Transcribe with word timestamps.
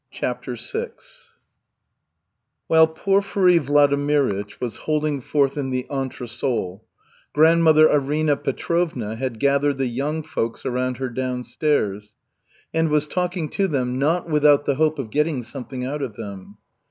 CHAPTER 0.09 0.55
VI 0.55 0.93
While 2.65 2.87
Porfiry 2.87 3.59
Vladimirych 3.59 4.59
was 4.59 4.77
holding 4.77 5.21
forth 5.21 5.57
in 5.59 5.69
the 5.69 5.85
entresol, 5.91 6.81
grandmother 7.33 7.87
Arina 7.87 8.35
Petrovna 8.37 9.13
had 9.15 9.39
gathered 9.39 9.77
the 9.77 9.85
young 9.85 10.23
folks 10.23 10.65
around 10.65 10.97
her 10.97 11.09
downstairs, 11.09 12.15
and 12.73 12.89
was 12.89 13.05
talking 13.05 13.47
to 13.49 13.67
them, 13.67 13.99
not 13.99 14.27
without 14.27 14.65
the 14.65 14.73
hope 14.73 14.97
of 14.97 15.11
getting 15.11 15.43
something 15.43 15.85
out 15.85 16.01
of 16.01 16.15
them. 16.15 16.57